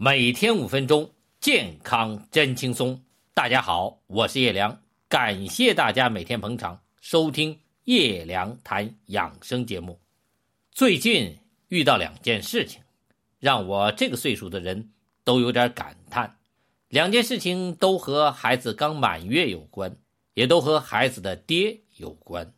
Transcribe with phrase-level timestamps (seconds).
[0.00, 3.02] 每天五分钟，健康真轻松。
[3.34, 9.98] 大家好，我是叶良，感谢大家每天捧场收听叶良谈养生节目。
[10.70, 12.80] 最近遇到两件事情，
[13.40, 14.92] 让我这个岁数的人
[15.24, 16.36] 都有点感叹。
[16.86, 19.96] 两件事情都和孩子刚满月有关，
[20.34, 22.54] 也都和孩子的爹有关。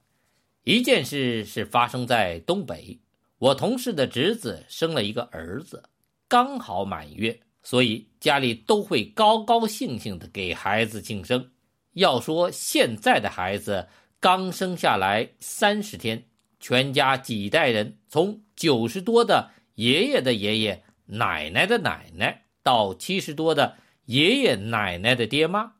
[0.64, 2.98] 一件事是发生在东北，
[3.38, 5.84] 我同事的侄子生了一个儿子。
[6.30, 11.50] 刚好满月，所以家里都会高高兴兴的给孩子庆生。
[11.94, 13.88] 要说现在的孩子
[14.20, 16.22] 刚生下来三十天，
[16.60, 25.72] 全家几代人，从九十多的爷爷的爷爷、奶奶的奶奶，到七十多的爷爷奶奶的爹妈，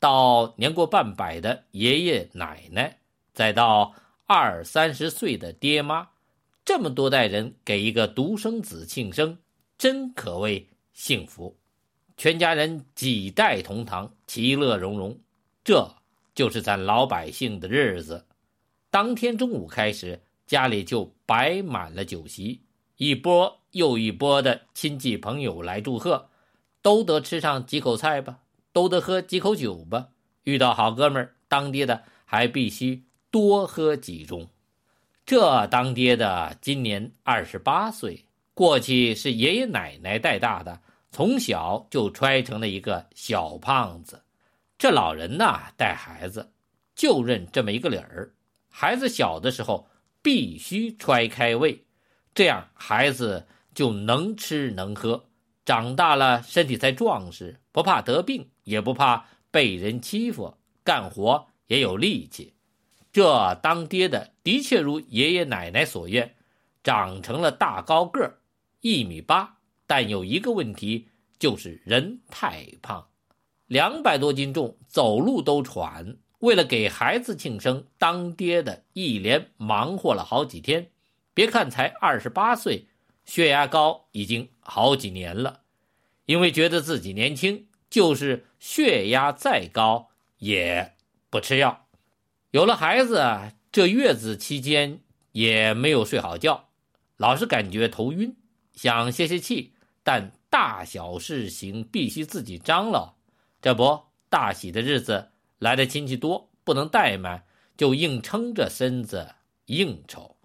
[0.00, 2.98] 到年过半百的爷爷奶奶，
[3.32, 3.94] 再到
[4.26, 6.08] 二三十岁的爹妈，
[6.64, 9.38] 这么多代人给一个独生子庆生。
[9.84, 11.54] 真可谓幸福，
[12.16, 15.18] 全家人几代同堂，其乐融融，
[15.62, 15.94] 这
[16.34, 18.24] 就是咱老百姓的日子。
[18.88, 22.62] 当天中午开始，家里就摆满了酒席，
[22.96, 26.30] 一波又一波的亲戚朋友来祝贺，
[26.80, 28.38] 都得吃上几口菜吧，
[28.72, 30.08] 都得喝几口酒吧。
[30.44, 34.48] 遇到好哥们儿，当爹的还必须多喝几盅。
[35.26, 38.24] 这当爹的今年二十八岁。
[38.54, 44.22] 过去是爷爷奶奶带大的，从小就揣成了一个小胖子。
[44.78, 46.52] 这老人呐，带孩子
[46.94, 48.32] 就认这么一个理儿：
[48.70, 49.88] 孩子小的时候
[50.22, 51.84] 必须揣开胃，
[52.32, 55.24] 这样孩子就能吃能喝，
[55.64, 62.54] 长大了身体才壮实，不怕得病，也不怕被人欺负，干活也有力气。
[63.12, 66.36] 这当爹的的确如爷爷奶奶所愿，
[66.84, 68.38] 长成了大高个儿。
[68.86, 73.08] 一米八，但有一个问题，就是人太胖，
[73.66, 76.18] 两百多斤重，走路都喘。
[76.40, 80.90] 为了给孩子庆生，当爹的一连忙活了好几天。
[81.32, 82.88] 别看才二十八岁，
[83.24, 85.62] 血压高已经好几年了。
[86.26, 90.92] 因为觉得自己年轻，就是血压再高也
[91.30, 91.86] 不吃药。
[92.50, 93.24] 有了孩子，
[93.72, 95.00] 这月子期间
[95.32, 96.68] 也没有睡好觉，
[97.16, 98.36] 老是感觉头晕。
[98.74, 103.16] 想泄泄气，但大小事情必须自己张罗。
[103.62, 107.44] 这不，大喜的日子来的亲戚多，不能怠慢，
[107.76, 109.34] 就硬撑着身子
[109.66, 110.36] 应酬。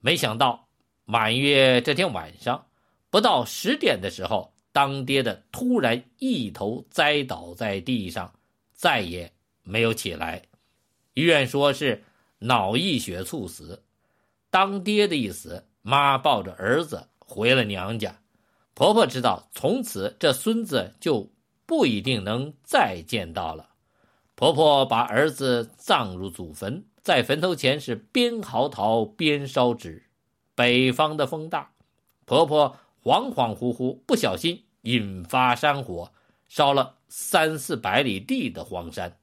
[0.00, 0.68] 没想到
[1.04, 2.66] 满月这天晚上，
[3.10, 8.34] 不到十点的时候，当爹的突然一头栽倒在地上，
[8.72, 10.42] 再也没有起来。
[11.14, 12.02] 医院说是
[12.40, 13.84] 脑溢血猝死。
[14.50, 17.08] 当爹的一死，妈抱着儿子。
[17.24, 18.20] 回了娘家，
[18.74, 21.30] 婆婆知道从此这孙子就
[21.66, 23.70] 不一定能再见到了。
[24.34, 30.04] 婆婆把儿子葬入祖坟，在坟头前是边嚎啕边烧纸。
[30.54, 31.72] 北方的风大，
[32.24, 36.12] 婆婆恍恍惚惚不小心引发山火，
[36.48, 39.18] 烧了三四百里地的荒山。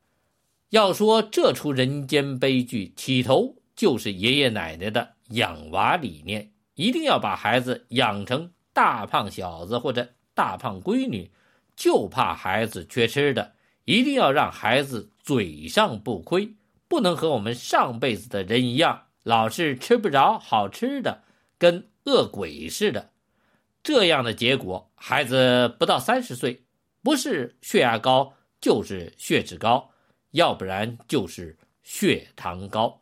[0.69, 6.51] 要说这出人间悲剧，起头就是爷爷奶奶的养娃理念。
[6.81, 11.29] 一定要把孩子养成大胖小子或者大胖闺女，
[11.75, 13.53] 就怕孩子缺吃的。
[13.85, 16.55] 一定要让孩子嘴上不亏，
[16.87, 21.21] 不能和我们上辈子的人一样，老是吃不着好吃的，
[21.59, 23.11] 跟饿鬼似的。
[23.83, 26.63] 这样的结果，孩子不到三十岁，
[27.03, 29.91] 不是血压高，就是血脂高，
[30.31, 33.01] 要不然就是血糖高。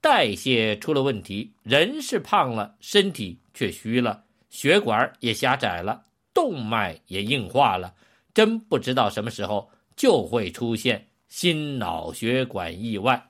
[0.00, 7.92] 代谢出了问题，人是胖了，身体却虚了，血管也狭窄了，动脉也硬化了，
[8.32, 13.28] 真不知道什么时候就会出现心脑血管意外。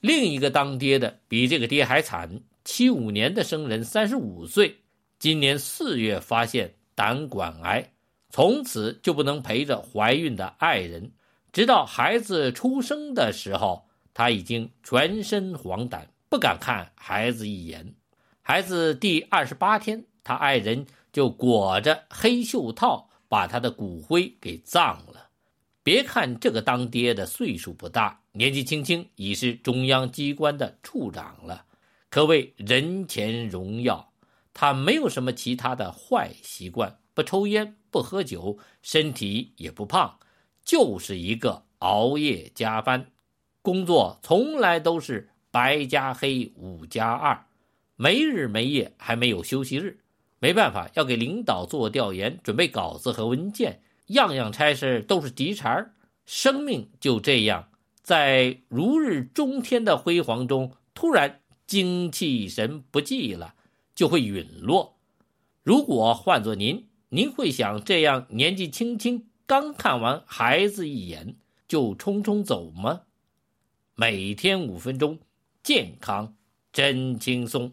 [0.00, 4.74] 另一个当爹的比这个爹还惨，七五年的生人，三十五岁，
[5.18, 7.92] 今年四月发现胆管癌，
[8.30, 11.12] 从此就不能陪着怀孕的爱人，
[11.52, 13.86] 直到孩子出生的时候。
[14.14, 17.94] 他已经全身黄疸，不敢看孩子一眼。
[18.40, 25.28] 孩子第二十八天，他爱人就裹着黑袖套把他的骨灰给葬了。
[25.82, 31.66] 别看这个当爹的岁数不大，年纪轻轻已是中央机关的处长了，
[32.08, 34.12] 可谓人前荣耀。
[34.54, 40.20] 他没有什么其他的坏习惯，不抽烟，不喝酒，身体也不胖，
[40.64, 43.10] 就是一个熬夜加班。
[43.64, 47.46] 工作从来都是白加黑五加二，
[47.96, 50.00] 没日没夜，还没有休息日。
[50.38, 55.94] 没办法，要给领导做调研，准备稿子和文件，样样差事都是急茬儿。
[56.26, 57.70] 生命就这样，
[58.02, 63.54] 在如日中天的辉煌中，突然精气神不济了，
[63.94, 64.98] 就会陨落。
[65.62, 73.00] 如果换做您，您会想这样年纪轻轻，刚看完孩子一眼就匆匆走吗？
[73.96, 75.20] 每天五分钟，
[75.62, 76.36] 健康
[76.72, 77.72] 真轻松。